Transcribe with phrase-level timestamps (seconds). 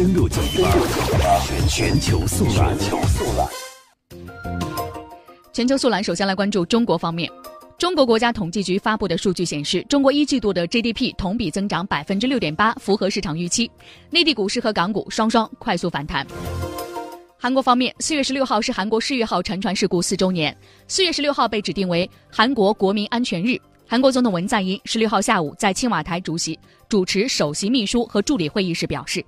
[0.00, 0.70] 登录九一八，
[1.68, 2.78] 全球速览。
[2.78, 3.48] 全球速览。
[5.52, 7.30] 全球速览，首先来关注中国方面。
[7.76, 13.70] 中国国家统计局发布的数据显示，中国一季度的 GDP 同比增长百分之六点八，符合市场预期。
[14.08, 16.26] 内地股市和港股双双快速反弹。
[17.36, 20.56] 韩国方面，四月十六号是韩国世越号沉船事故四周年，
[20.88, 23.58] 四月十六号被指定为韩国国民安全日。
[23.86, 26.56] 韩国总统文在寅十六号下午在青瓦台主席
[26.88, 29.20] 主持首席秘书和助理会议时表示，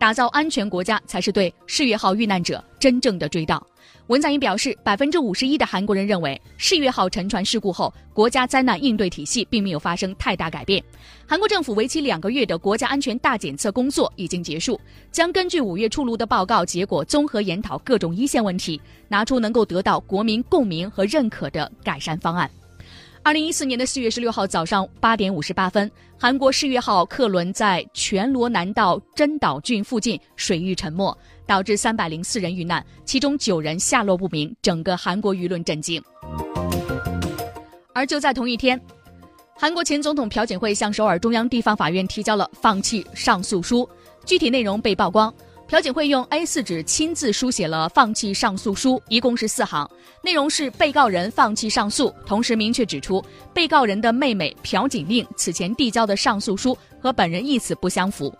[0.00, 3.60] 打造安全国家才是对世越号遇难者真正的追悼。
[4.06, 10.82] 文在寅表示，百分之五十一的韩国人认为世越号沉船事故后，国家灾难应对体系并没有发生太大改变。
[11.26, 14.80] 韩国政府为期两个月的国家安全大检测工作已经结束，
[15.12, 22.50] 将根据五月出炉的报告结果，综合研讨各种一线问题，拿出能够得到国民共鸣和认可的改善方案。
[23.22, 36.02] 二零一四年的四月十六号早上八点五十八分，韩国世越号客轮在全罗南道真岛郡附近水域沉没，导致三百零四人遇难，其中九人下落不明，整个韩国舆论震惊。
[37.92, 38.80] 而就在同一天，
[39.54, 43.86] 韩国前总统朴槿惠向首尔中央地方法院提交了放弃上诉书，
[44.24, 45.32] 具体内容被曝光。
[45.70, 49.88] 朴槿惠用 A4 纸亲自书写了放弃上诉书，一共是四行，
[50.20, 58.36] 内容是被告人放弃上诉，同时明确指出被告人的妹妹朴槿令此前递交的上诉书和本人意思不相符。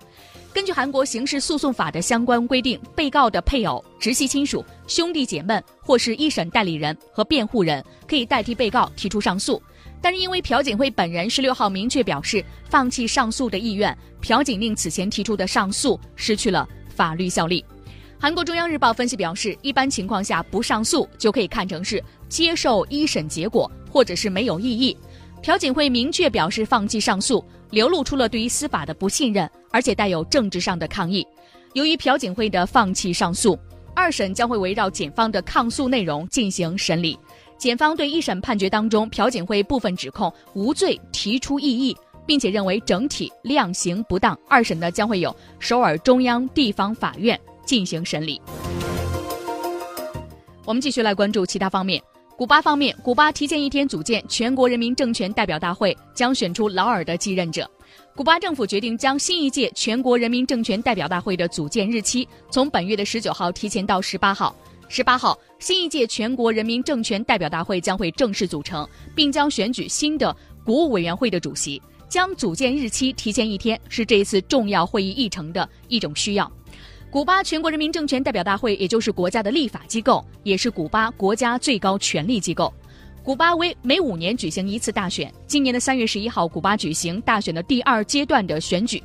[0.52, 9.62] 根据韩国刑事诉讼法的相关规定，被告的配偶、直系亲属、兄弟姐妹或是一审代理人和辩护人可以代替被告提出上诉，
[10.02, 16.68] 但是因为朴槿惠本人十六号明确表示放弃上诉的意愿，朴槿令此前提出的上诉失去了。
[16.90, 17.64] 法律效力。
[18.18, 24.94] 韩国中央日报分析表示，一般情况下不上诉就可以看成是接受一审结果，或者是没有异议。
[25.42, 31.26] 朴槿惠明确表示放弃上诉，流露出了对于司法的不信任，而且带有政治上的抗议。
[31.72, 33.58] 由于朴槿惠的放弃上诉，
[33.94, 37.18] 二审将会围绕检方的抗诉内容进行审理。
[37.56, 41.96] 检方对一审判决当中朴槿惠部分指控无罪提出异议。
[42.30, 48.40] 并且认为整体量刑不当，二审呢将会有首尔中央地方法院进行审理。
[50.64, 52.00] 我们继续来关注其他方面。
[52.36, 57.68] 古巴方面，古巴提前一天组建全国人民政权代表大会，将选出劳尔的继任者。
[58.14, 64.54] 古巴政府决定将新一届全国人民政权代表大会的组建日期从本月的十九号提前到十八号。
[64.88, 70.32] 十八号，新一届全国人民政权代表大会将会正式组成，并将选举新的
[70.64, 71.82] 国务委员会的主席。
[72.10, 76.50] 将组建日期提前一天是这一次重要会议议程的一种需要。
[77.08, 82.72] 古巴全国人民政权代表大会，也就是国家的立法机构，也是古巴国家最高权力机构。
[83.22, 89.00] 古巴为每五年举行一次大选，今年的三月十一号，古巴举行大选的第二阶段的选举，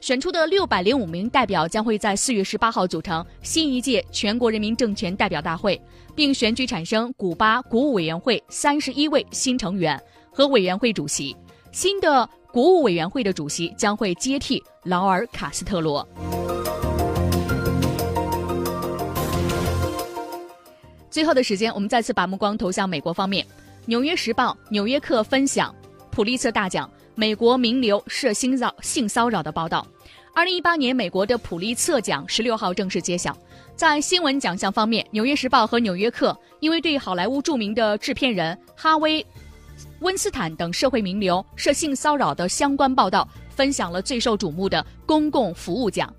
[0.00, 5.80] 选出的六百零五名代表将会在四月十八号组成新一届全国人民政权代表大会，
[6.16, 10.00] 并选举产生古巴国务委员会三十一位新成员
[10.32, 11.36] 和委员会主席。
[11.70, 12.28] 新的。
[12.52, 16.06] 国务委员会的主席将会接替劳尔·卡斯特罗。
[21.08, 23.44] 最后的时间，我们再次把目光投向美国方面。
[23.86, 25.74] 《纽约时报》《纽约客》分享
[26.10, 29.86] 普利策大奖，美国名流涉性骚性骚扰的报道。
[30.34, 33.36] 二零一八年美国的普利策奖十六号正式揭晓。
[33.74, 36.30] 在新闻奖项方面，《纽约时报》和《纽约客》
[36.60, 39.24] 因为对好莱坞著名的制片人哈维。
[40.00, 46.12] 温斯坦等社会名流涉性骚扰的相关报道，分享了最受瞩目的公共服务奖。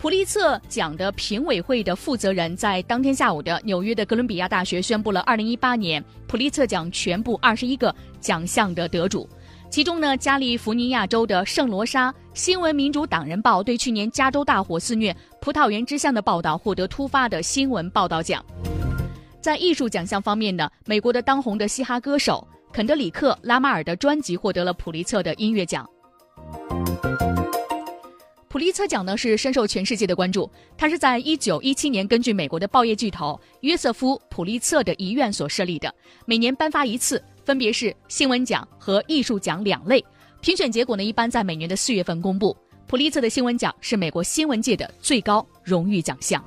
[0.00, 9.28] 普利策奖的评委会的负责人在当天下午的纽约的哥伦比亚大学宣布了2018年普利策奖全部21个奖项的得主。
[9.68, 18.42] 其中呢，加利福尼亚州的圣罗莎新闻民主党人报对去年加州大火肆虐葡萄园之乡的报道获得突发的新闻报道奖。
[19.40, 22.46] 在艺术奖项方面呢，美国的当红的嘻哈歌手。
[22.78, 25.84] 肯德里克·拉马尔的专辑获得了普利策的音乐奖。
[28.48, 35.92] 普利策奖呢是深受全世界的关注，它是在一九一七年根据美国的报业巨头约瑟夫·普利策的遗愿所设立的，
[36.24, 40.04] 每年颁发一次，分别是新闻奖和艺术奖两类。
[40.40, 42.56] 评选结果呢一般在每年的四月份公布。
[42.86, 46.40] 普利策的新闻奖是美国新闻界的最高荣誉奖项。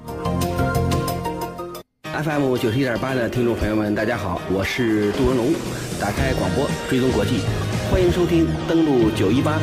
[2.13, 5.54] FM 九十一点八的听众朋友们，大家好，我是杜文龙。
[6.00, 7.40] 打开广播，追踪国际，
[7.90, 9.58] 欢迎收听登录九一八。